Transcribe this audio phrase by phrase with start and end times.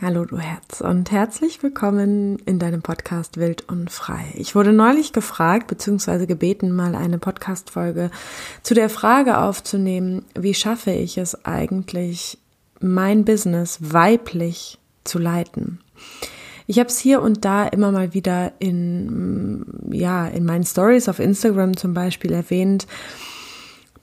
[0.00, 4.32] Hallo du Herz und herzlich willkommen in deinem Podcast Wild und Frei.
[4.36, 6.26] Ich wurde neulich gefragt bzw.
[6.26, 8.12] gebeten, mal eine Podcast-Folge
[8.62, 12.38] zu der Frage aufzunehmen, wie schaffe ich es eigentlich,
[12.78, 15.80] mein Business weiblich zu leiten.
[16.68, 21.18] Ich habe es hier und da immer mal wieder in, ja, in meinen Stories auf
[21.18, 22.86] Instagram zum Beispiel erwähnt,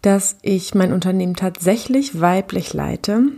[0.02, 3.32] dass ich mein Unternehmen tatsächlich weiblich leite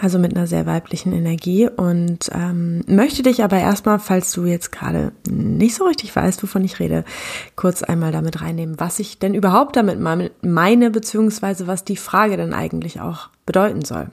[0.00, 4.72] also mit einer sehr weiblichen Energie und ähm, möchte dich aber erstmal, falls du jetzt
[4.72, 7.04] gerade nicht so richtig weißt, wovon ich rede,
[7.56, 12.54] kurz einmal damit reinnehmen, was ich denn überhaupt damit meine, beziehungsweise was die Frage dann
[12.54, 14.10] eigentlich auch bedeuten soll.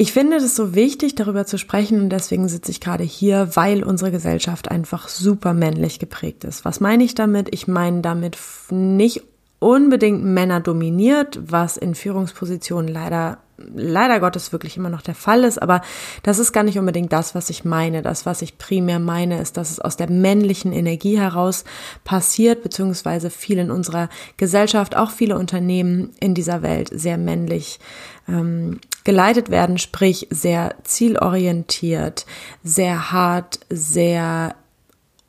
[0.00, 3.82] Ich finde es so wichtig, darüber zu sprechen und deswegen sitze ich gerade hier, weil
[3.82, 6.64] unsere Gesellschaft einfach super männlich geprägt ist.
[6.64, 7.48] Was meine ich damit?
[7.52, 8.38] Ich meine damit
[8.70, 9.22] nicht
[9.58, 13.38] unbedingt Männer dominiert, was in Führungspositionen leider
[13.74, 15.80] leider Gottes wirklich immer noch der Fall ist, aber
[16.22, 18.02] das ist gar nicht unbedingt das, was ich meine.
[18.02, 21.64] Das, was ich primär meine, ist, dass es aus der männlichen Energie heraus
[22.04, 27.80] passiert, beziehungsweise viel in unserer Gesellschaft, auch viele Unternehmen in dieser Welt sehr männlich
[28.28, 32.26] ähm, geleitet werden, sprich sehr zielorientiert,
[32.62, 34.54] sehr hart, sehr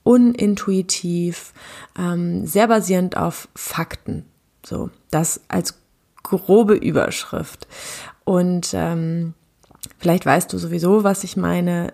[0.03, 1.53] unintuitiv,
[1.97, 4.25] ähm, sehr basierend auf Fakten.
[4.65, 5.75] So, das als
[6.23, 7.67] grobe Überschrift.
[8.23, 9.33] Und ähm,
[9.97, 11.93] vielleicht weißt du sowieso, was ich meine.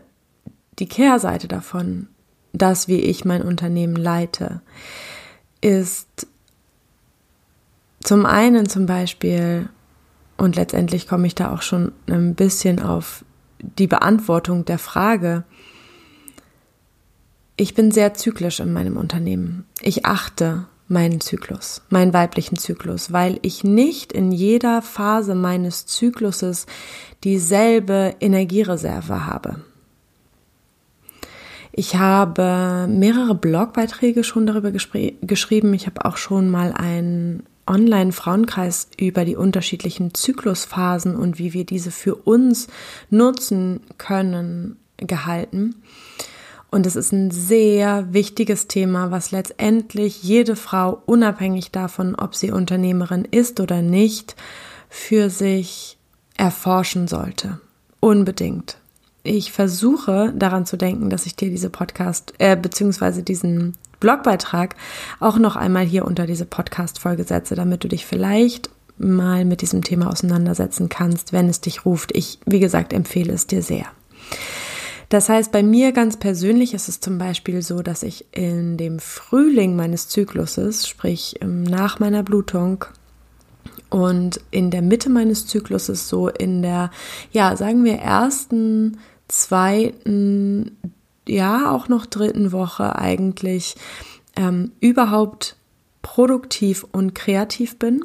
[0.80, 2.10] Die Kehrseite davon,
[2.52, 4.62] das, wie ich mein Unternehmen leite,
[5.62, 6.28] ist
[8.04, 9.70] zum einen zum Beispiel,
[10.38, 13.24] und letztendlich komme ich da auch schon ein bisschen auf
[13.58, 15.44] die Beantwortung der Frage,
[17.58, 19.66] ich bin sehr zyklisch in meinem Unternehmen.
[19.82, 26.68] Ich achte meinen Zyklus, meinen weiblichen Zyklus, weil ich nicht in jeder Phase meines Zykluses
[27.24, 29.62] dieselbe Energiereserve habe.
[31.72, 35.74] Ich habe mehrere Blogbeiträge schon darüber geschrieben.
[35.74, 41.92] Ich habe auch schon mal einen Online-Frauenkreis über die unterschiedlichen Zyklusphasen und wie wir diese
[41.92, 42.68] für uns
[43.10, 45.76] nutzen können gehalten.
[46.76, 52.52] Und es ist ein sehr wichtiges Thema, was letztendlich jede Frau, unabhängig davon, ob sie
[52.52, 54.36] Unternehmerin ist oder nicht,
[54.90, 55.98] für sich
[56.36, 57.62] erforschen sollte.
[58.02, 58.76] Unbedingt.
[59.24, 64.76] Ich versuche daran zu denken, dass ich dir diese Podcast, äh, beziehungsweise diesen Blogbeitrag
[65.22, 69.82] auch noch einmal hier unter diese Podcast-Folge setze, damit du dich vielleicht mal mit diesem
[69.82, 72.14] Thema auseinandersetzen kannst, wenn es dich ruft.
[72.14, 73.86] Ich, wie gesagt, empfehle es dir sehr.
[75.16, 79.00] Das heißt, bei mir ganz persönlich ist es zum Beispiel so, dass ich in dem
[79.00, 82.84] Frühling meines Zykluses, sprich ähm, nach meiner Blutung,
[83.90, 86.92] und in der Mitte meines Zykluses, so in der,
[87.32, 88.98] ja, sagen wir ersten,
[89.30, 90.76] zweiten,
[91.26, 93.78] ja, auch noch dritten Woche eigentlich
[94.36, 95.56] ähm, überhaupt
[96.02, 98.04] produktiv und kreativ bin.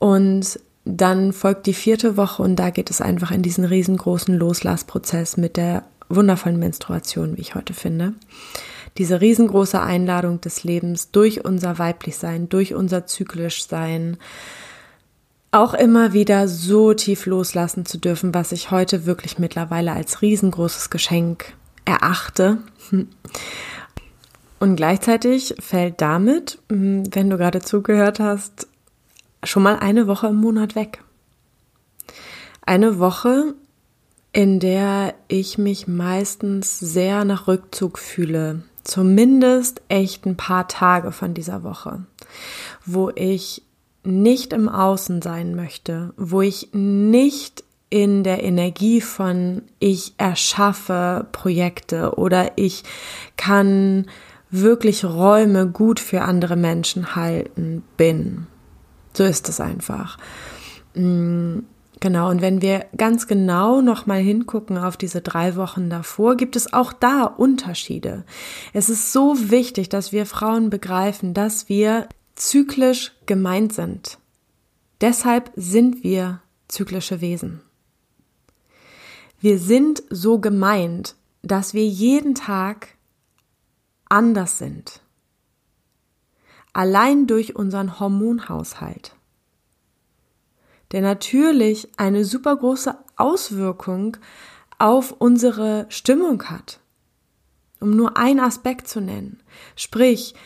[0.00, 5.36] Und dann folgt die vierte Woche und da geht es einfach in diesen riesengroßen Loslassprozess
[5.36, 8.14] mit der wundervollen Menstruation, wie ich heute finde.
[8.96, 14.16] Diese riesengroße Einladung des Lebens durch unser Weiblichsein, durch unser Zyklischsein,
[15.50, 20.88] auch immer wieder so tief loslassen zu dürfen, was ich heute wirklich mittlerweile als riesengroßes
[20.88, 21.52] Geschenk
[21.84, 22.58] erachte.
[24.60, 28.67] Und gleichzeitig fällt damit, wenn du gerade zugehört hast,
[29.44, 31.02] schon mal eine Woche im Monat weg.
[32.62, 33.54] Eine Woche,
[34.32, 38.62] in der ich mich meistens sehr nach Rückzug fühle.
[38.84, 42.04] Zumindest echt ein paar Tage von dieser Woche,
[42.86, 43.62] wo ich
[44.04, 52.14] nicht im Außen sein möchte, wo ich nicht in der Energie von ich erschaffe Projekte
[52.16, 52.84] oder ich
[53.36, 54.06] kann
[54.50, 58.46] wirklich Räume gut für andere Menschen halten bin.
[59.14, 60.18] So ist es einfach.
[60.94, 61.60] Mm,
[62.00, 66.72] genau, und wenn wir ganz genau nochmal hingucken auf diese drei Wochen davor, gibt es
[66.72, 68.24] auch da Unterschiede.
[68.72, 74.18] Es ist so wichtig, dass wir Frauen begreifen, dass wir zyklisch gemeint sind.
[75.00, 77.60] Deshalb sind wir zyklische Wesen.
[79.40, 82.88] Wir sind so gemeint, dass wir jeden Tag
[84.08, 85.00] anders sind
[86.78, 89.16] allein durch unseren Hormonhaushalt,
[90.92, 94.16] der natürlich eine super große Auswirkung
[94.78, 96.78] auf unsere Stimmung hat.
[97.80, 99.42] Um nur einen Aspekt zu nennen.
[99.74, 100.36] Sprich,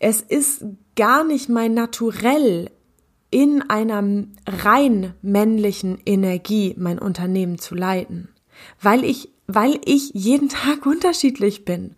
[0.00, 0.64] es ist
[0.96, 2.70] gar nicht mein Naturell,
[3.30, 4.02] in einer
[4.46, 8.28] rein männlichen Energie mein Unternehmen zu leiten,
[8.82, 11.96] weil ich, weil ich jeden Tag unterschiedlich bin.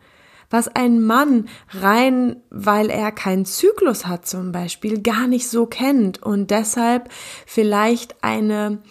[0.53, 6.23] Was ein Mann rein, weil er keinen Zyklus hat zum Beispiel, gar nicht so kennt
[6.23, 7.09] und deshalb
[7.47, 8.83] vielleicht eine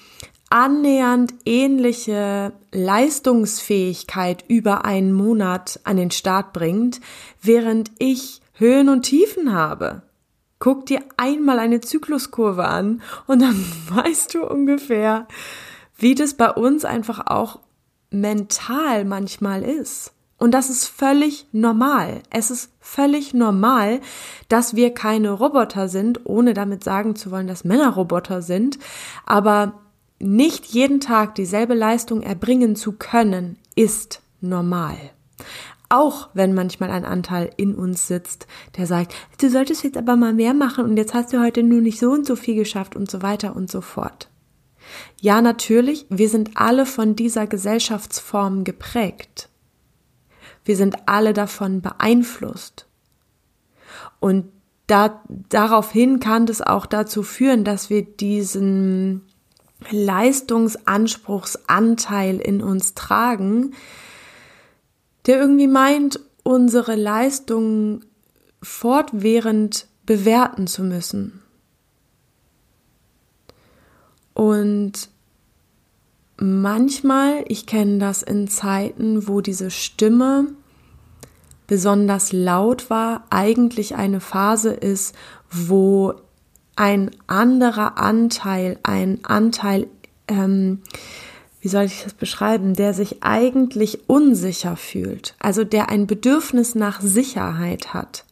[0.50, 7.00] annähernd ähnliche Leistungsfähigkeit über einen Monat an den Start bringt,
[7.44, 10.02] während ich Höhen und Tiefen habe.
[10.58, 15.28] Guck dir einmal eine Zykluskurve an und dann weißt du ungefähr,
[15.96, 17.60] wie das bei uns einfach auch
[18.10, 20.12] mental manchmal ist.
[20.42, 22.24] Und das ist völlig normal.
[22.32, 24.02] Es ist völlig normal,
[24.50, 28.80] dass wir keine Roboter sind, ohne damit sagen zu wollen, dass Männer Roboter sind.
[29.28, 29.82] Aber
[30.18, 34.98] nicht jeden Tag dieselbe Leistung erbringen zu können, ist normal.
[35.90, 38.48] Auch wenn manchmal ein Anteil in uns sitzt,
[38.78, 41.82] der sagt, du solltest jetzt aber mal mehr machen und jetzt hast du heute nur
[41.82, 44.28] nicht so und so viel geschafft und so weiter und so fort.
[45.20, 49.51] Ja, natürlich, wir sind alle von dieser Gesellschaftsform geprägt.
[50.64, 52.86] Wir sind alle davon beeinflusst.
[54.20, 54.52] Und
[54.88, 59.24] da, daraufhin kann das auch dazu führen, dass wir diesen
[59.90, 63.74] Leistungsanspruchsanteil in uns tragen,
[65.26, 68.06] der irgendwie meint, unsere Leistungen
[68.62, 71.42] fortwährend bewerten zu müssen.
[74.34, 75.10] Und
[76.38, 80.48] manchmal, ich kenne das in Zeiten, wo diese Stimme
[81.68, 85.16] besonders laut war, eigentlich eine Phase ist,
[85.50, 86.16] wo
[86.76, 89.88] ein anderer Anteil, ein Anteil
[90.28, 90.82] ähm,
[91.62, 97.02] wie soll ich das beschreiben, der sich eigentlich unsicher fühlt, also der ein Bedürfnis nach
[97.02, 98.26] Sicherheit hat,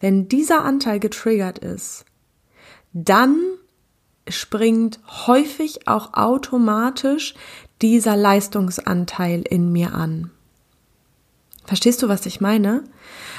[0.00, 2.04] wenn dieser Anteil getriggert ist,
[2.92, 3.38] dann
[4.28, 7.34] springt häufig auch automatisch
[7.82, 10.30] dieser Leistungsanteil in mir an.
[11.64, 12.84] Verstehst du, was ich meine?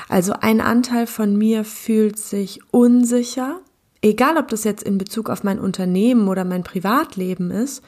[0.09, 3.59] Also ein Anteil von mir fühlt sich unsicher,
[4.01, 7.83] egal ob das jetzt in Bezug auf mein Unternehmen oder mein Privatleben ist,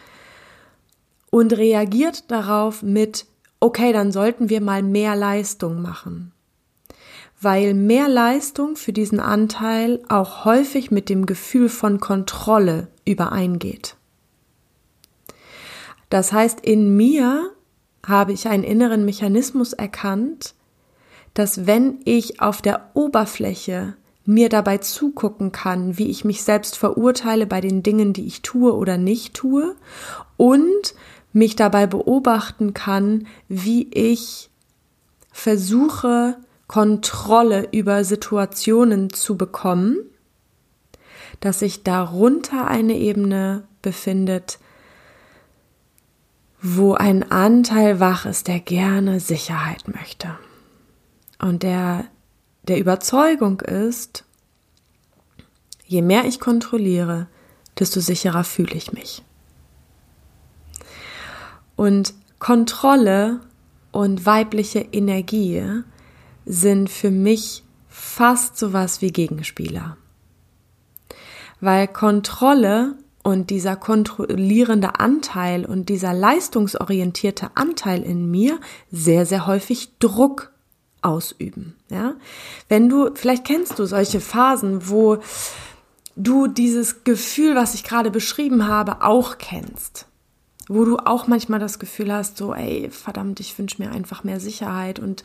[1.30, 3.26] und reagiert darauf mit,
[3.60, 6.32] okay, dann sollten wir mal mehr Leistung machen.
[7.40, 13.96] Weil mehr Leistung für diesen Anteil auch häufig mit dem Gefühl von Kontrolle übereingeht.
[16.10, 17.52] Das heißt, in mir
[18.06, 20.56] habe ich einen inneren Mechanismus erkannt,
[21.34, 23.96] dass wenn ich auf der Oberfläche
[24.26, 28.76] mir dabei zugucken kann, wie ich mich selbst verurteile bei den Dingen, die ich tue
[28.76, 29.76] oder nicht tue
[30.36, 30.96] und
[31.32, 34.50] mich dabei beobachten kann, wie ich
[35.32, 36.38] versuche,
[36.68, 39.98] Kontrolle über Situationen zu bekommen,
[41.40, 44.60] dass sich darunter eine Ebene befindet,
[46.62, 50.38] wo ein Anteil wach ist, der gerne Sicherheit möchte
[51.40, 52.06] und der
[52.68, 54.26] der Überzeugung ist,
[55.86, 57.28] je mehr ich kontrolliere,
[57.80, 59.24] desto sicherer fühle ich mich.
[61.76, 63.40] Und Kontrolle
[63.92, 65.64] und weibliche Energie
[66.48, 69.98] sind für mich fast sowas wie Gegenspieler.
[71.60, 78.60] Weil Kontrolle und dieser kontrollierende Anteil und dieser leistungsorientierte Anteil in mir
[78.92, 80.52] sehr, sehr häufig Druck
[81.02, 82.16] ausüben, ja?
[82.70, 85.18] Wenn du, vielleicht kennst du solche Phasen, wo
[86.16, 90.08] du dieses Gefühl, was ich gerade beschrieben habe, auch kennst
[90.68, 94.40] wo du auch manchmal das Gefühl hast, so, ey, verdammt, ich wünsche mir einfach mehr
[94.40, 95.24] Sicherheit und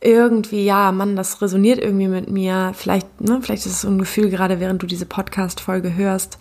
[0.00, 2.72] irgendwie, ja, Mann, das resoniert irgendwie mit mir.
[2.74, 6.38] Vielleicht, ne, vielleicht ist es so ein Gefühl, gerade während du diese Podcast-Folge hörst.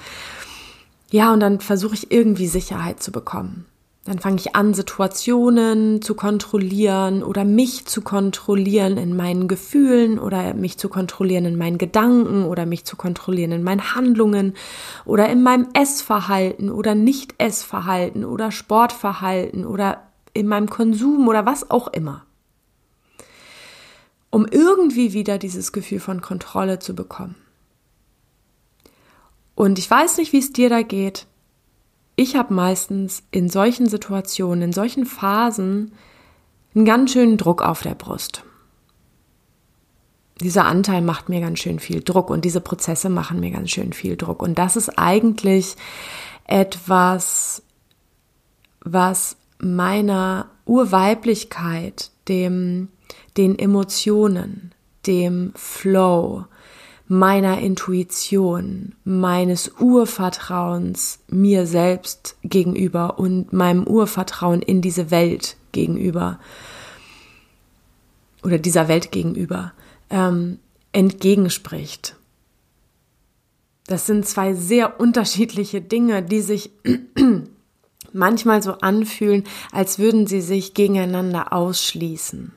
[1.09, 3.65] Ja, und dann versuche ich irgendwie Sicherheit zu bekommen.
[4.05, 10.53] Dann fange ich an, Situationen zu kontrollieren oder mich zu kontrollieren in meinen Gefühlen oder
[10.53, 14.55] mich zu kontrollieren in meinen Gedanken oder mich zu kontrollieren in meinen Handlungen
[15.05, 21.87] oder in meinem Essverhalten oder Nicht-Essverhalten oder Sportverhalten oder in meinem Konsum oder was auch
[21.87, 22.25] immer.
[24.31, 27.35] Um irgendwie wieder dieses Gefühl von Kontrolle zu bekommen.
[29.55, 31.25] Und ich weiß nicht, wie es dir da geht
[32.15, 35.93] ich habe meistens in solchen Situationen, in solchen Phasen
[36.75, 38.43] einen ganz schönen Druck auf der Brust.
[40.41, 43.93] Dieser Anteil macht mir ganz schön viel Druck und diese Prozesse machen mir ganz schön
[43.93, 44.41] viel Druck.
[44.41, 45.75] Und das ist eigentlich
[46.45, 47.63] etwas,
[48.81, 52.89] was meiner Urweiblichkeit, dem,
[53.37, 54.73] den Emotionen,
[55.05, 56.45] dem Flow,
[57.07, 66.39] meiner Intuition, meines Urvertrauens mir selbst gegenüber und meinem Urvertrauen in diese Welt gegenüber
[68.43, 69.73] oder dieser Welt gegenüber
[70.09, 70.59] ähm,
[70.91, 72.15] entgegenspricht.
[73.87, 76.71] Das sind zwei sehr unterschiedliche Dinge, die sich
[78.13, 82.53] manchmal so anfühlen, als würden sie sich gegeneinander ausschließen.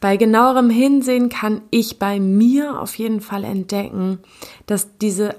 [0.00, 4.18] Bei genauerem Hinsehen kann ich bei mir auf jeden Fall entdecken,
[4.66, 5.36] dass diese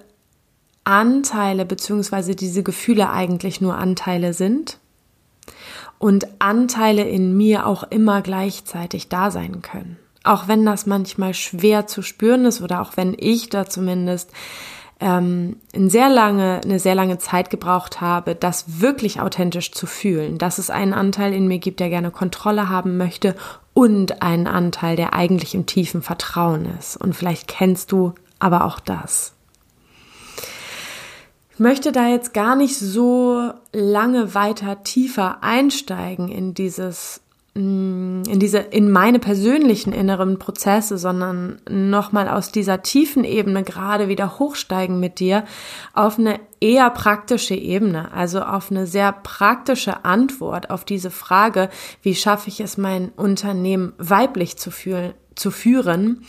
[0.84, 2.36] Anteile bzw.
[2.36, 4.77] diese Gefühle eigentlich nur Anteile sind
[5.98, 9.98] und Anteile in mir auch immer gleichzeitig da sein können.
[10.24, 14.32] Auch wenn das manchmal schwer zu spüren ist oder auch wenn ich da zumindest
[15.01, 20.38] ähm, eine sehr lange, eine sehr lange Zeit gebraucht habe, das wirklich authentisch zu fühlen,
[20.38, 23.36] dass es einen Anteil in mir gibt, der gerne Kontrolle haben möchte
[23.74, 26.98] und einen Anteil, der eigentlich im tiefen Vertrauen ist.
[26.98, 29.34] Und vielleicht kennst du aber auch das.
[31.53, 37.20] Ich möchte da jetzt gar nicht so lange weiter tiefer einsteigen in dieses
[37.53, 44.39] in diese, in meine persönlichen inneren Prozesse, sondern nochmal aus dieser tiefen Ebene gerade wieder
[44.39, 45.43] hochsteigen mit dir
[45.93, 51.70] auf eine eher praktische Ebene, also auf eine sehr praktische Antwort auf diese Frage,
[52.01, 56.24] wie schaffe ich es, mein Unternehmen weiblich zu, fühlen, zu führen.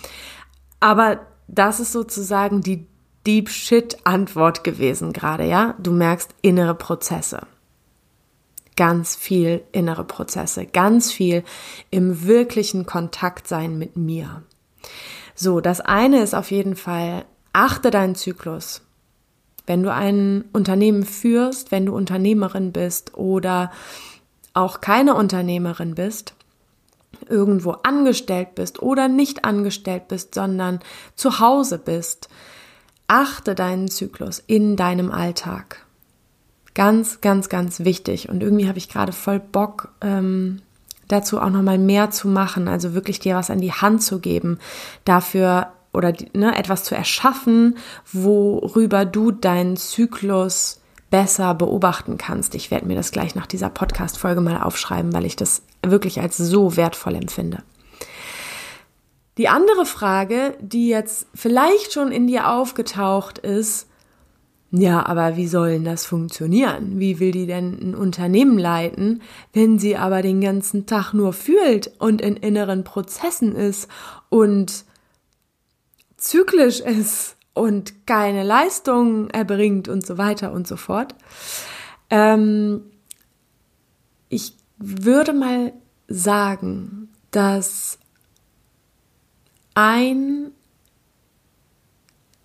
[0.80, 2.88] Aber das ist sozusagen die
[3.28, 5.76] Deep Shit Antwort gewesen gerade, ja?
[5.78, 7.46] Du merkst innere Prozesse
[8.76, 11.44] ganz viel innere Prozesse, ganz viel
[11.90, 14.42] im wirklichen Kontakt sein mit mir.
[15.34, 18.82] So, das eine ist auf jeden Fall, achte deinen Zyklus.
[19.66, 23.70] Wenn du ein Unternehmen führst, wenn du Unternehmerin bist oder
[24.54, 26.34] auch keine Unternehmerin bist,
[27.28, 30.80] irgendwo angestellt bist oder nicht angestellt bist, sondern
[31.14, 32.28] zu Hause bist,
[33.06, 35.86] achte deinen Zyklus in deinem Alltag.
[36.74, 38.28] Ganz, ganz, ganz wichtig.
[38.28, 40.62] Und irgendwie habe ich gerade voll Bock, ähm,
[41.08, 42.68] dazu auch nochmal mehr zu machen.
[42.68, 44.58] Also wirklich dir was an die Hand zu geben,
[45.04, 47.76] dafür oder ne, etwas zu erschaffen,
[48.10, 52.54] worüber du deinen Zyklus besser beobachten kannst.
[52.54, 56.38] Ich werde mir das gleich nach dieser Podcast-Folge mal aufschreiben, weil ich das wirklich als
[56.38, 57.62] so wertvoll empfinde.
[59.36, 63.88] Die andere Frage, die jetzt vielleicht schon in dir aufgetaucht ist,
[64.74, 66.98] ja, aber wie sollen das funktionieren?
[66.98, 69.20] Wie will die denn ein Unternehmen leiten,
[69.52, 73.86] wenn sie aber den ganzen Tag nur fühlt und in inneren Prozessen ist
[74.30, 74.86] und
[76.16, 81.14] zyklisch ist und keine Leistung erbringt und so weiter und so fort?
[82.08, 82.80] Ähm,
[84.30, 85.74] ich würde mal
[86.08, 87.98] sagen, dass
[89.74, 90.50] ein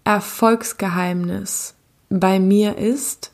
[0.04, 1.77] Erfolgsgeheimnis
[2.10, 3.32] bei mir ist,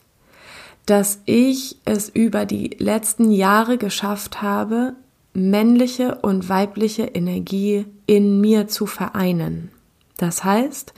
[0.85, 4.95] dass ich es über die letzten Jahre geschafft habe,
[5.33, 9.71] männliche und weibliche Energie in mir zu vereinen.
[10.17, 10.93] Das heißt,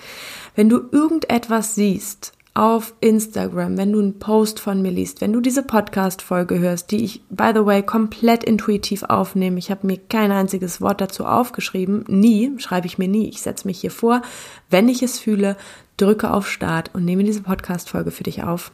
[0.56, 5.42] wenn du irgendetwas siehst auf Instagram, wenn du einen Post von mir liest, wenn du
[5.42, 10.32] diese Podcast-Folge hörst, die ich, by the way, komplett intuitiv aufnehme, ich habe mir kein
[10.32, 14.22] einziges Wort dazu aufgeschrieben, nie, schreibe ich mir nie, ich setze mich hier vor,
[14.70, 15.58] wenn ich es fühle,
[15.98, 18.72] drücke auf Start und nehme diese Podcast-Folge für dich auf.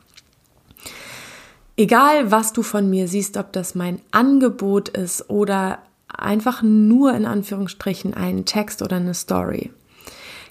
[1.77, 7.25] Egal, was du von mir siehst, ob das mein Angebot ist oder einfach nur in
[7.25, 9.71] Anführungsstrichen ein Text oder eine Story,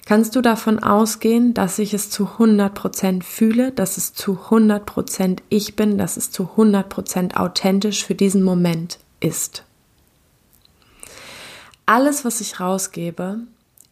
[0.05, 5.75] kannst du davon ausgehen, dass ich es zu 100% fühle, dass es zu 100% ich
[5.75, 9.63] bin, dass es zu 100% authentisch für diesen Moment ist.
[11.85, 13.39] Alles, was ich rausgebe,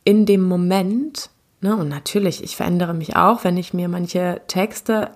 [0.04, 1.30] in dem Moment
[1.62, 1.76] Ne?
[1.76, 5.12] Und natürlich, ich verändere mich auch, wenn ich mir manche Texte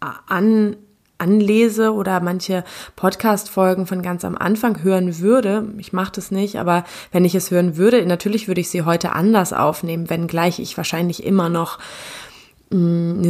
[0.00, 0.76] an,
[1.18, 2.64] anlese oder manche
[2.96, 5.68] Podcast-Folgen von ganz am Anfang hören würde.
[5.78, 9.12] Ich mache das nicht, aber wenn ich es hören würde, natürlich würde ich sie heute
[9.12, 11.78] anders aufnehmen, wenngleich ich wahrscheinlich immer noch
[12.72, 13.22] in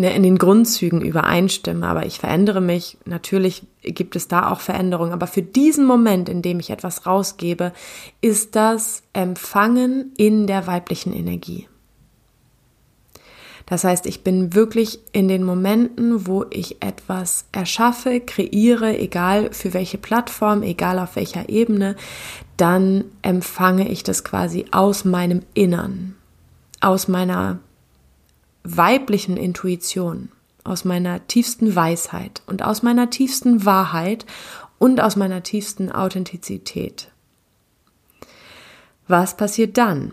[0.00, 2.98] den Grundzügen übereinstimme, aber ich verändere mich.
[3.04, 7.72] Natürlich gibt es da auch Veränderungen, aber für diesen Moment, in dem ich etwas rausgebe,
[8.20, 11.68] ist das Empfangen in der weiblichen Energie.
[13.66, 19.72] Das heißt, ich bin wirklich in den Momenten, wo ich etwas erschaffe, kreiere, egal für
[19.74, 21.94] welche Plattform, egal auf welcher Ebene,
[22.56, 26.16] dann empfange ich das quasi aus meinem Innern,
[26.80, 27.60] aus meiner
[28.62, 30.30] weiblichen Intuition,
[30.64, 34.26] aus meiner tiefsten Weisheit und aus meiner tiefsten Wahrheit
[34.78, 37.10] und aus meiner tiefsten Authentizität.
[39.08, 40.12] Was passiert dann?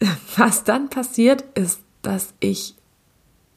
[0.36, 2.74] was dann passiert, ist, dass ich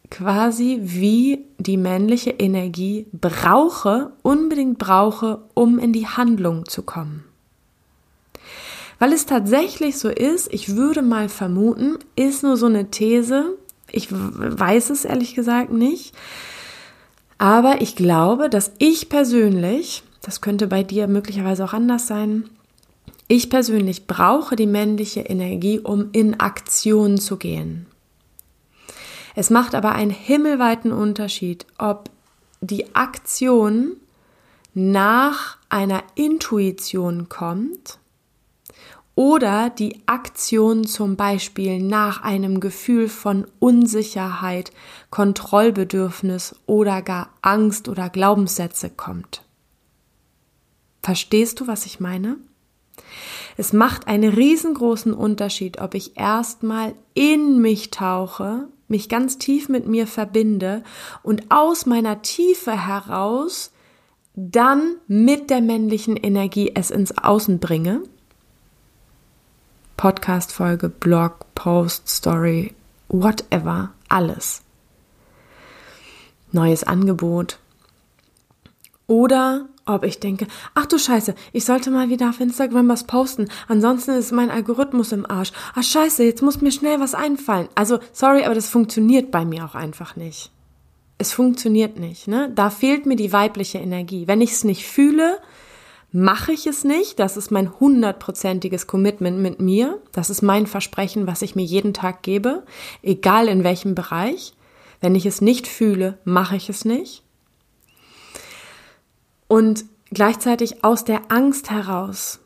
[0.09, 7.23] quasi wie die männliche Energie brauche, unbedingt brauche, um in die Handlung zu kommen.
[9.01, 13.58] Weil es tatsächlich so ist, ich würde mal vermuten, ist nur so eine These,
[13.91, 16.13] ich weiß es ehrlich gesagt nicht,
[17.39, 22.48] aber ich glaube, dass ich persönlich, das könnte bei dir möglicherweise auch anders sein,
[23.27, 27.88] ich persönlich brauche die männliche Energie, um in Aktion zu gehen.
[29.34, 32.12] Es macht aber einen himmelweiten Unterschied, ob
[32.60, 33.93] die Aktion
[34.75, 37.98] nach einer Intuition kommt
[39.15, 44.72] oder die Aktion zum Beispiel nach einem Gefühl von Unsicherheit,
[45.10, 49.44] Kontrollbedürfnis oder gar Angst oder Glaubenssätze kommt.
[51.03, 52.38] Verstehst du, was ich meine?
[53.58, 59.88] Es macht einen riesengroßen Unterschied, ob ich erstmal in mich tauche, mich ganz tief mit
[59.88, 60.84] mir verbinde
[61.24, 63.72] und aus meiner Tiefe heraus
[64.36, 68.03] dann mit der männlichen Energie es ins Außen bringe.
[70.01, 72.74] Podcast-Folge, Blog, Post, Story,
[73.10, 74.63] whatever, alles.
[76.51, 77.60] Neues Angebot.
[79.05, 83.48] Oder ob ich denke, ach du Scheiße, ich sollte mal wieder auf Instagram was posten,
[83.67, 85.51] ansonsten ist mein Algorithmus im Arsch.
[85.75, 87.70] Ach Scheiße, jetzt muss mir schnell was einfallen.
[87.75, 90.50] Also, sorry, aber das funktioniert bei mir auch einfach nicht.
[91.20, 92.51] Es funktioniert nicht, ne?
[92.55, 94.27] Da fehlt mir die weibliche Energie.
[94.27, 95.38] Wenn ich es nicht fühle,
[96.12, 97.20] mache ich es nicht.
[97.20, 100.00] Das ist mein hundertprozentiges Commitment mit mir.
[100.12, 102.63] Das ist mein Versprechen, was ich mir jeden Tag gebe,
[103.01, 104.53] egal in welchem Bereich.
[105.00, 107.24] Wenn ich es nicht fühle, mache ich es nicht
[109.51, 112.39] und gleichzeitig aus der Angst heraus.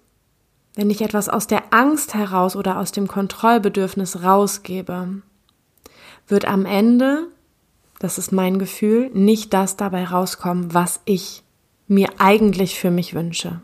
[0.73, 5.21] Wenn ich etwas aus der Angst heraus oder aus dem Kontrollbedürfnis rausgebe,
[6.27, 7.27] wird am Ende,
[7.99, 11.43] das ist mein Gefühl, nicht das dabei rauskommen, was ich
[11.87, 13.61] mir eigentlich für mich wünsche.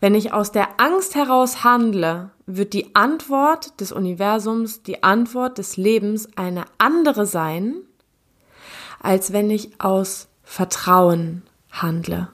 [0.00, 5.76] Wenn ich aus der Angst heraus handle, wird die Antwort des Universums, die Antwort des
[5.76, 7.76] Lebens eine andere sein,
[9.00, 12.28] als wenn ich aus Vertrauen handle,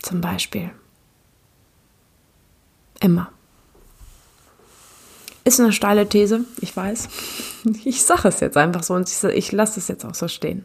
[0.00, 0.70] zum Beispiel.
[3.00, 3.30] Immer.
[5.44, 7.08] Ist eine steile These, ich weiß.
[7.84, 10.64] Ich sage es jetzt einfach so und ich lasse es jetzt auch so stehen.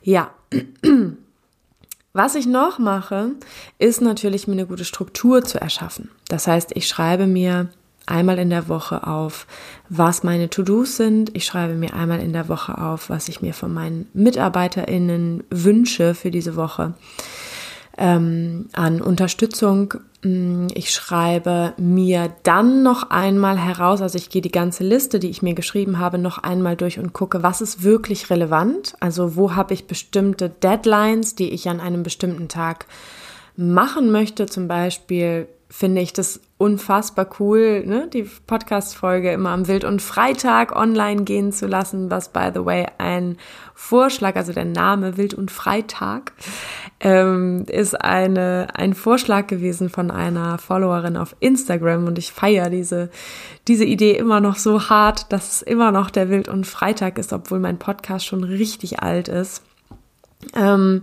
[0.00, 0.30] Ja.
[2.18, 3.30] Was ich noch mache,
[3.78, 6.10] ist natürlich mir eine gute Struktur zu erschaffen.
[6.26, 7.68] Das heißt, ich schreibe mir
[8.06, 9.46] einmal in der Woche auf,
[9.88, 11.30] was meine To-Dos sind.
[11.36, 16.16] Ich schreibe mir einmal in der Woche auf, was ich mir von meinen MitarbeiterInnen wünsche
[16.16, 16.94] für diese Woche
[17.96, 19.94] ähm, an Unterstützung.
[20.22, 25.30] Mm, ich schreibe mir dann noch einmal heraus, also ich gehe die ganze Liste, die
[25.30, 28.94] ich mir geschrieben habe, noch einmal durch und gucke, was ist wirklich relevant.
[29.00, 32.86] Also wo habe ich bestimmte Deadlines, die ich an einem bestimmten Tag
[33.58, 34.46] machen möchte.
[34.46, 40.74] Zum Beispiel finde ich das unfassbar cool, ne, die Podcast-Folge immer am Wild- und Freitag
[40.74, 43.36] online gehen zu lassen, was, by the way, ein
[43.74, 46.32] Vorschlag, also der Name Wild- und Freitag,
[47.00, 53.10] ähm, ist eine, ein Vorschlag gewesen von einer Followerin auf Instagram und ich feiere diese,
[53.68, 57.32] diese Idee immer noch so hart, dass es immer noch der Wild- und Freitag ist,
[57.32, 59.62] obwohl mein Podcast schon richtig alt ist.
[60.54, 61.02] Ähm,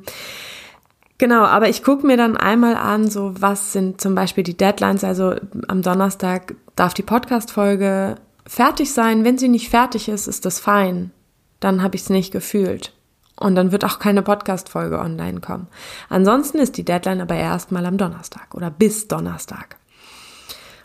[1.17, 5.04] Genau, aber ich gucke mir dann einmal an, so was sind zum Beispiel die Deadlines.
[5.04, 5.36] Also
[5.67, 9.23] am Donnerstag darf die Podcast-Folge fertig sein.
[9.23, 11.12] Wenn sie nicht fertig ist, ist das fein.
[11.62, 12.91] Dann habe ich es nicht gefühlt.
[13.38, 15.67] Und dann wird auch keine Podcast-Folge online kommen.
[16.10, 19.78] Ansonsten ist die Deadline aber erstmal am Donnerstag oder bis Donnerstag.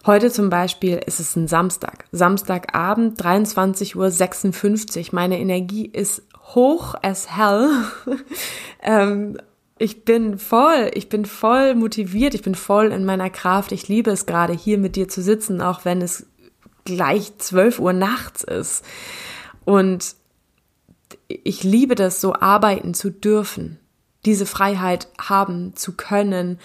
[0.06, 2.06] Heute zum Beispiel ist es ein Samstag.
[2.10, 5.08] Samstagabend, 23.56 Uhr.
[5.12, 6.22] Meine Energie ist
[6.54, 7.68] hoch as hell.
[8.82, 9.36] ähm,
[9.80, 13.72] ich bin voll, ich bin voll motiviert, ich bin voll in meiner Kraft.
[13.72, 16.26] Ich liebe es gerade hier mit dir zu sitzen, auch wenn es
[16.84, 18.84] gleich 12 Uhr nachts ist.
[19.64, 20.16] Und
[21.28, 23.78] ich liebe das, so arbeiten zu dürfen,
[24.26, 26.58] diese Freiheit haben zu können,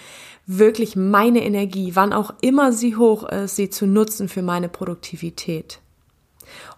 [0.44, 5.80] wirklich meine Energie, wann auch immer sie hoch ist, sie zu nutzen für meine Produktivität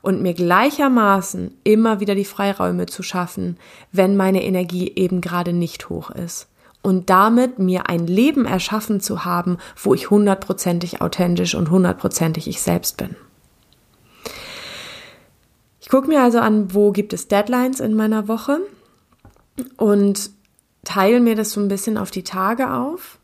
[0.02, 3.58] und mir gleichermaßen immer wieder die Freiräume zu schaffen,
[3.92, 6.48] wenn meine Energie eben gerade nicht hoch ist.
[6.82, 12.62] Und damit mir ein Leben erschaffen zu haben, wo ich hundertprozentig authentisch und hundertprozentig ich
[12.62, 13.16] selbst bin.
[15.80, 18.60] Ich gucke mir also an, wo gibt es Deadlines in meiner Woche
[19.76, 20.30] und
[20.84, 23.18] teile mir das so ein bisschen auf die Tage auf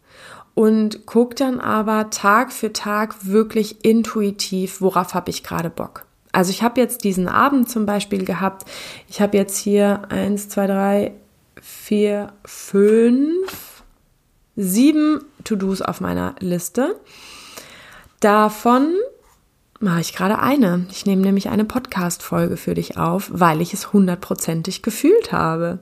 [0.55, 6.07] und gucke dann aber Tag für Tag wirklich intuitiv, worauf habe ich gerade Bock.
[6.35, 8.69] Also ich habe jetzt diesen Abend zum Beispiel gehabt.
[9.09, 11.13] Ich habe jetzt hier eins, zwei, drei,
[11.63, 13.83] vier, fünf,
[14.57, 16.99] sieben To-Dos auf meiner Liste.
[18.19, 18.95] Davon
[19.79, 20.87] mache ich gerade eine.
[20.91, 25.79] Ich nehme nämlich eine Podcast-Folge für dich auf, weil ich es hundertprozentig gefühlt habe.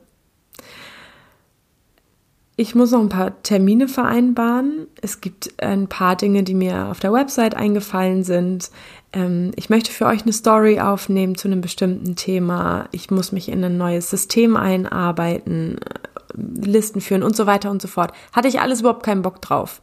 [2.57, 4.87] Ich muss noch ein paar Termine vereinbaren.
[5.01, 8.71] Es gibt ein paar Dinge, die mir auf der Website eingefallen sind.
[9.13, 12.89] Ähm, ich möchte für euch eine Story aufnehmen zu einem bestimmten Thema.
[12.93, 15.99] Ich muss mich in ein neues System einarbeiten, äh,
[16.35, 18.13] Listen führen und so weiter und so fort.
[18.33, 19.81] Hatte ich alles überhaupt keinen Bock drauf.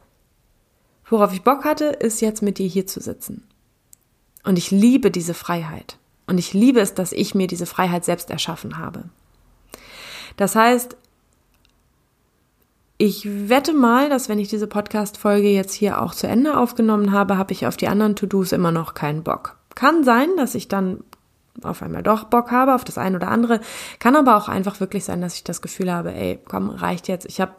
[1.08, 3.44] Worauf ich Bock hatte, ist jetzt mit dir hier zu sitzen.
[4.44, 5.96] Und ich liebe diese Freiheit.
[6.26, 9.04] Und ich liebe es, dass ich mir diese Freiheit selbst erschaffen habe.
[10.36, 10.96] Das heißt,
[13.00, 17.38] ich wette mal, dass wenn ich diese Podcast-Folge jetzt hier auch zu Ende aufgenommen habe,
[17.38, 19.56] habe ich auf die anderen To-Dos immer noch keinen Bock.
[19.74, 21.02] Kann sein, dass ich dann
[21.62, 23.62] auf einmal doch Bock habe auf das eine oder andere.
[24.00, 27.24] Kann aber auch einfach wirklich sein, dass ich das Gefühl habe, ey, komm, reicht jetzt.
[27.24, 27.54] Ich habe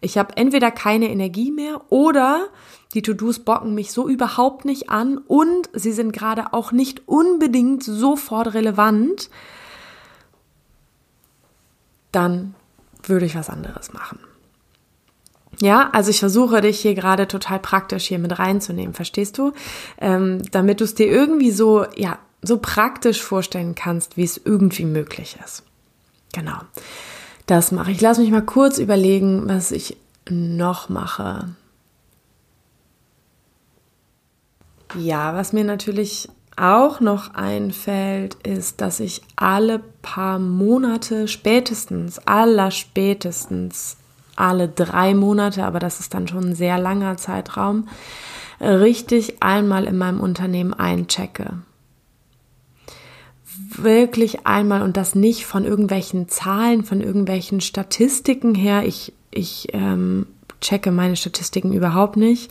[0.00, 2.46] ich hab entweder keine Energie mehr oder
[2.94, 7.82] die To-Dos bocken mich so überhaupt nicht an und sie sind gerade auch nicht unbedingt
[7.82, 9.28] sofort relevant.
[12.12, 12.54] Dann
[13.02, 14.20] würde ich was anderes machen.
[15.60, 19.52] Ja, also ich versuche dich hier gerade total praktisch hier mit reinzunehmen, verstehst du?
[19.98, 24.84] Ähm, damit du es dir irgendwie so, ja, so praktisch vorstellen kannst, wie es irgendwie
[24.84, 25.62] möglich ist.
[26.32, 26.58] Genau.
[27.46, 28.00] Das mache ich.
[28.00, 29.96] Lass mich mal kurz überlegen, was ich
[30.28, 31.48] noch mache.
[34.96, 42.70] Ja, was mir natürlich auch noch einfällt, ist, dass ich alle paar Monate spätestens, aller
[42.70, 43.96] spätestens
[44.36, 47.88] alle drei Monate, aber das ist dann schon ein sehr langer Zeitraum,
[48.60, 51.58] richtig einmal in meinem Unternehmen einchecke
[53.76, 58.86] wirklich einmal und das nicht von irgendwelchen Zahlen, von irgendwelchen Statistiken her.
[58.86, 60.26] Ich, ich ähm,
[60.60, 62.50] checke meine Statistiken überhaupt nicht,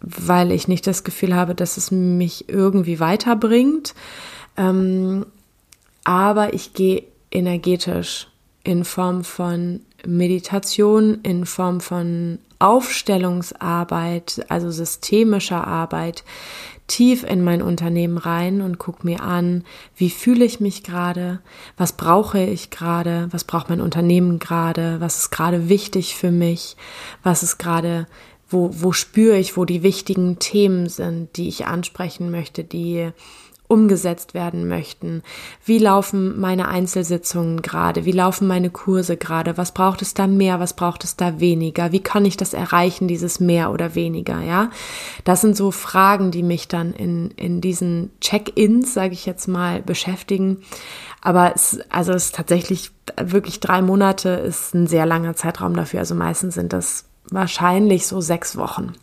[0.00, 3.94] weil ich nicht das Gefühl habe, dass es mich irgendwie weiterbringt.
[4.56, 5.26] Ähm,
[6.04, 8.28] aber ich gehe energetisch
[8.64, 16.24] in Form von Meditation, in Form von Aufstellungsarbeit, also systemischer Arbeit,
[16.88, 21.40] tief in mein Unternehmen rein und gucke mir an, wie fühle ich mich gerade,
[21.76, 26.76] was brauche ich gerade, was braucht mein Unternehmen gerade, was ist gerade wichtig für mich,
[27.22, 28.06] was ist gerade,
[28.48, 33.10] wo, wo spüre ich, wo die wichtigen Themen sind, die ich ansprechen möchte, die
[33.68, 35.22] umgesetzt werden möchten.
[35.64, 38.06] Wie laufen meine Einzelsitzungen gerade?
[38.06, 39.58] Wie laufen meine Kurse gerade?
[39.58, 40.58] Was braucht es da mehr?
[40.58, 41.92] Was braucht es da weniger?
[41.92, 44.40] Wie kann ich das erreichen, dieses mehr oder weniger?
[44.40, 44.70] Ja,
[45.24, 49.82] das sind so Fragen, die mich dann in, in diesen Check-ins, sage ich jetzt mal,
[49.82, 50.62] beschäftigen.
[51.20, 56.00] Aber es, also es ist tatsächlich wirklich drei Monate ist ein sehr langer Zeitraum dafür.
[56.00, 58.94] Also meistens sind das wahrscheinlich so sechs Wochen.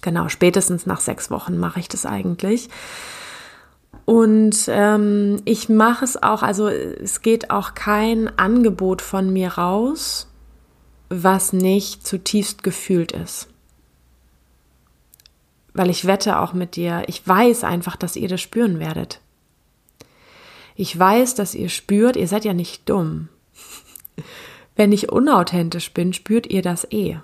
[0.00, 2.68] Genau, spätestens nach sechs Wochen mache ich das eigentlich.
[4.06, 10.28] Und ähm, ich mache es auch, also es geht auch kein Angebot von mir raus,
[11.08, 13.48] was nicht zutiefst gefühlt ist.
[15.74, 19.20] Weil ich wette auch mit dir, ich weiß einfach, dass ihr das spüren werdet.
[20.76, 23.28] Ich weiß, dass ihr spürt, ihr seid ja nicht dumm.
[24.76, 27.18] Wenn ich unauthentisch bin, spürt ihr das eh.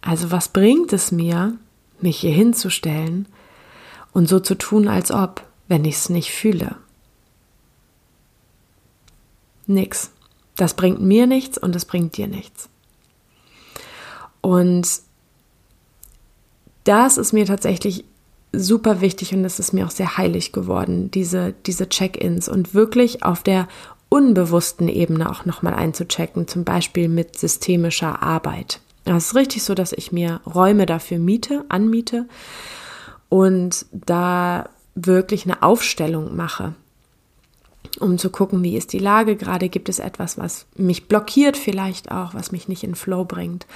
[0.00, 1.58] Also was bringt es mir,
[2.00, 3.26] mich hier hinzustellen
[4.12, 6.76] und so zu tun, als ob, wenn ich es nicht fühle.
[9.66, 10.10] Nix.
[10.56, 12.68] Das bringt mir nichts und es bringt dir nichts.
[14.40, 14.86] Und
[16.84, 18.04] das ist mir tatsächlich
[18.52, 23.22] super wichtig und es ist mir auch sehr heilig geworden, diese, diese Check-ins und wirklich
[23.22, 23.66] auf der
[24.10, 28.80] unbewussten Ebene auch nochmal einzuchecken, zum Beispiel mit systemischer Arbeit.
[29.04, 32.26] Es ist richtig so, dass ich mir Räume dafür miete, anmiete
[33.32, 36.74] und da wirklich eine Aufstellung mache,
[38.00, 42.10] um zu gucken, wie ist die Lage gerade, gibt es etwas, was mich blockiert vielleicht
[42.10, 43.66] auch, was mich nicht in Flow bringt.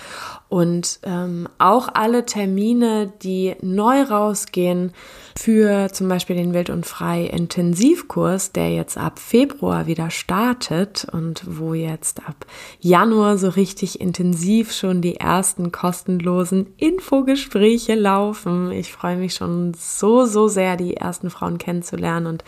[0.48, 4.92] Und ähm, auch alle Termine, die neu rausgehen
[5.38, 11.42] für zum Beispiel den Wild und Frei Intensivkurs, der jetzt ab Februar wieder startet und
[11.46, 12.46] wo jetzt ab
[12.80, 18.72] Januar so richtig intensiv schon die ersten kostenlosen Infogespräche laufen.
[18.72, 22.44] Ich freue mich schon so, so sehr, die ersten Frauen kennenzulernen und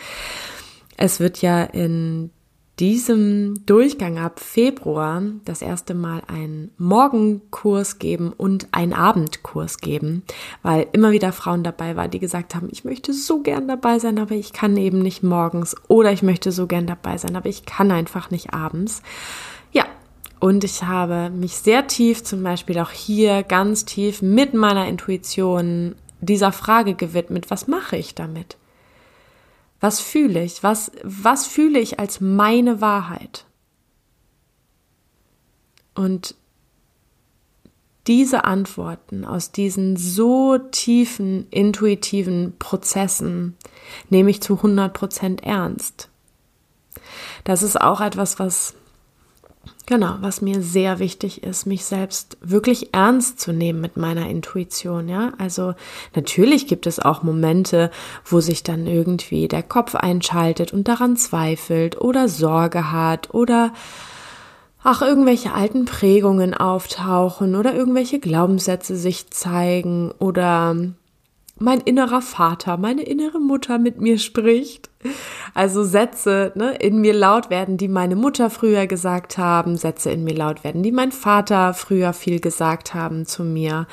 [0.99, 2.29] es wird ja in
[2.77, 10.23] diesem Durchgang ab Februar das erste Mal einen Morgenkurs geben und einen Abendkurs geben,
[10.61, 14.19] weil immer wieder Frauen dabei waren, die gesagt haben, ich möchte so gern dabei sein,
[14.19, 17.65] aber ich kann eben nicht morgens oder ich möchte so gern dabei sein, aber ich
[17.65, 19.01] kann einfach nicht abends.
[19.71, 19.85] Ja,
[20.41, 25.95] und ich habe mich sehr tief, zum Beispiel auch hier ganz tief mit meiner Intuition
[26.19, 28.58] dieser Frage gewidmet, was mache ich damit?
[29.79, 30.63] Was fühle ich?
[30.63, 33.45] Was, was fühle ich als meine Wahrheit?
[35.95, 36.35] Und
[38.07, 43.55] diese Antworten aus diesen so tiefen, intuitiven Prozessen
[44.09, 46.09] nehme ich zu 100 Prozent ernst.
[47.43, 48.73] Das ist auch etwas, was
[49.85, 55.09] Genau, was mir sehr wichtig ist, mich selbst wirklich ernst zu nehmen mit meiner Intuition,
[55.09, 55.33] ja.
[55.39, 55.73] Also
[56.15, 57.89] natürlich gibt es auch Momente,
[58.23, 63.73] wo sich dann irgendwie der Kopf einschaltet und daran zweifelt oder Sorge hat oder
[64.83, 70.75] ach, irgendwelche alten Prägungen auftauchen oder irgendwelche Glaubenssätze sich zeigen oder
[71.59, 74.89] mein innerer Vater, meine innere Mutter mit mir spricht.
[75.53, 80.23] Also Sätze ne, in mir laut werden, die meine Mutter früher gesagt haben, Sätze in
[80.23, 83.87] mir laut werden, die mein Vater früher viel gesagt haben zu mir.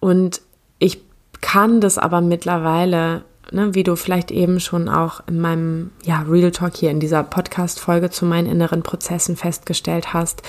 [0.00, 0.42] Und
[0.78, 1.00] ich
[1.40, 6.50] kann das aber mittlerweile, ne, wie du vielleicht eben schon auch in meinem ja, Real
[6.50, 10.42] Talk hier in dieser Podcast-Folge zu meinen inneren Prozessen festgestellt hast,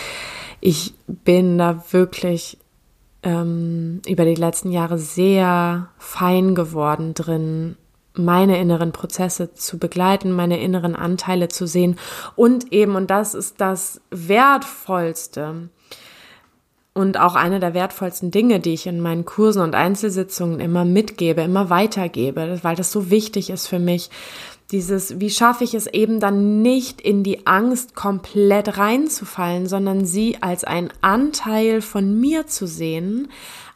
[0.59, 2.57] ich bin da wirklich
[3.23, 7.77] ähm, über die letzten Jahre sehr fein geworden drin,
[8.13, 11.97] meine inneren Prozesse zu begleiten, meine inneren Anteile zu sehen.
[12.35, 15.69] Und eben, und das ist das Wertvollste
[16.97, 21.41] und auch eine der wertvollsten Dinge, die ich in meinen Kursen und Einzelsitzungen immer mitgebe,
[21.41, 24.09] immer weitergebe, weil das so wichtig ist für mich,
[24.71, 30.37] dieses, wie schaffe ich es eben dann nicht in die Angst komplett reinzufallen, sondern sie
[30.41, 33.29] als ein Anteil von mir zu sehen,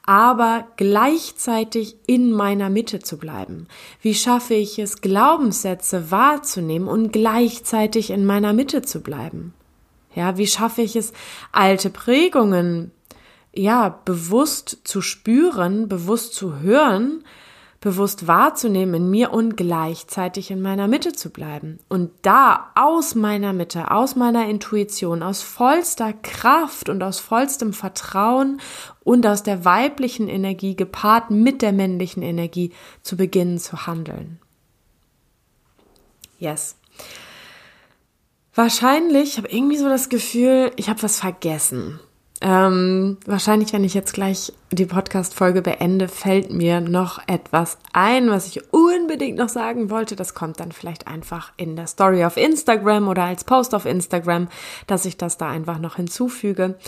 [0.06, 3.68] aber gleichzeitig in meiner Mitte zu bleiben?
[4.02, 9.54] Wie schaffe ich es, Glaubenssätze wahrzunehmen und gleichzeitig in meiner Mitte zu bleiben?
[10.14, 11.14] Ja, wie schaffe ich es,
[11.54, 12.92] alte Prägungen,
[13.54, 17.24] ja, bewusst zu spüren, bewusst zu hören,
[17.82, 21.80] bewusst wahrzunehmen in mir und gleichzeitig in meiner Mitte zu bleiben.
[21.90, 28.62] Und da aus meiner Mitte, aus meiner Intuition, aus vollster Kraft und aus vollstem Vertrauen
[29.04, 34.40] und aus der weiblichen Energie gepaart mit der männlichen Energie zu beginnen zu handeln.
[36.38, 36.78] Yes.
[38.54, 42.00] Wahrscheinlich, ich habe irgendwie so das Gefühl, ich habe was vergessen.
[42.44, 48.48] Ähm, wahrscheinlich, wenn ich jetzt gleich die Podcast-Folge beende, fällt mir noch etwas ein, was
[48.48, 50.16] ich unbedingt noch sagen wollte.
[50.16, 54.48] Das kommt dann vielleicht einfach in der Story auf Instagram oder als Post auf Instagram,
[54.88, 56.80] dass ich das da einfach noch hinzufüge.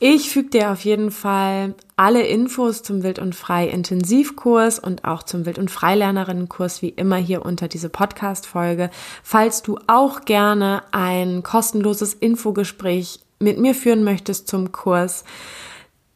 [0.00, 5.22] Ich füge dir auf jeden Fall alle Infos zum Wild und Frei Intensivkurs und auch
[5.22, 8.90] zum Wild und Freilernerinnenkurs wie immer hier unter diese Podcast-Folge.
[9.22, 15.24] Falls du auch gerne ein kostenloses Infogespräch mit mir führen möchtest zum Kurs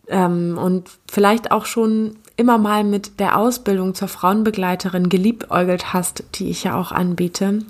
[0.09, 6.51] ähm, und vielleicht auch schon immer mal mit der Ausbildung zur Frauenbegleiterin geliebäugelt hast, die
[6.51, 7.61] ich ja auch anbiete,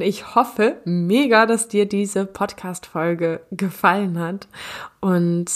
[0.00, 4.48] ich hoffe mega, dass dir diese Podcast-Folge gefallen hat
[5.00, 5.50] und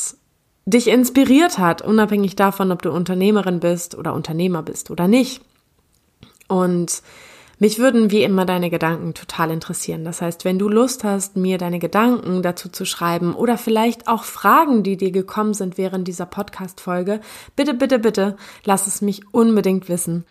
[0.67, 5.43] dich inspiriert hat, unabhängig davon, ob du Unternehmerin bist oder Unternehmer bist oder nicht.
[6.47, 7.03] Und
[7.61, 10.05] mich würden wie immer deine Gedanken total interessieren.
[10.05, 14.23] Das heißt, wenn du Lust hast, mir deine Gedanken dazu zu schreiben oder vielleicht auch
[14.23, 17.21] Fragen, die dir gekommen sind während dieser Podcast-Folge,
[17.57, 20.25] bitte, bitte, bitte, lass es mich unbedingt wissen.